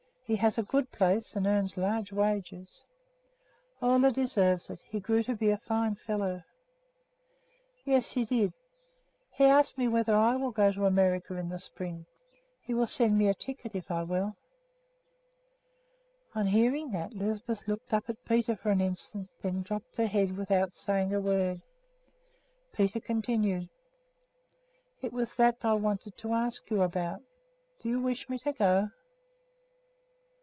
[0.23, 2.85] He has a good place and earns large wages."
[3.81, 4.79] "Ole deserves it.
[4.87, 6.43] He grew to be a fine fellow."
[7.83, 8.53] "Yes, he did.
[9.29, 12.05] He asks me whether I will go to America in the spring.
[12.61, 14.37] He will send me a ticket, if I will."
[16.33, 20.29] On hearing that Lisbeth looked up at Peter for an instant, then drooped her head
[20.29, 21.59] again without saying a word.
[22.71, 23.67] Peter continued:
[25.01, 27.21] "It was that I wanted to ask you about.
[27.81, 28.91] Do you wish me to go?"